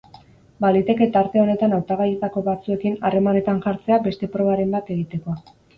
Baliteke 0.63 1.07
tarte 1.17 1.41
honetan 1.43 1.77
hautagaietako 1.79 2.45
batzuekin 2.49 2.99
harremanetan 3.09 3.65
jartzea 3.69 4.05
beste 4.11 4.35
probaren 4.39 4.79
bat 4.79 4.95
egiteko. 4.99 5.43